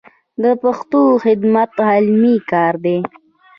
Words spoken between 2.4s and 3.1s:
کار دی.